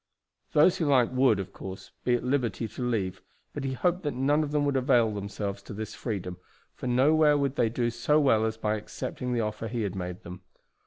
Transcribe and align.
Those 0.53 0.77
who 0.77 0.87
liked 0.87 1.11
would, 1.13 1.39
of 1.39 1.53
course, 1.53 1.91
be 2.03 2.15
at 2.15 2.23
liberty 2.23 2.67
to 2.67 2.81
leave; 2.81 3.21
but 3.53 3.63
he 3.63 3.73
hoped 3.73 4.01
that 4.01 4.15
none 4.15 4.41
of 4.41 4.49
them 4.49 4.65
would 4.65 4.75
avail 4.75 5.13
themselves 5.13 5.69
of 5.69 5.75
this 5.75 5.93
freedom, 5.93 6.37
for 6.73 6.87
nowhere 6.87 7.37
would 7.37 7.55
they 7.55 7.69
do 7.69 7.91
so 7.91 8.19
well 8.19 8.43
as 8.47 8.57
by 8.57 8.77
accepting 8.77 9.31
the 9.31 9.41
offer 9.41 9.67
he 9.67 9.87
made 9.89 10.23
them. 10.23 10.41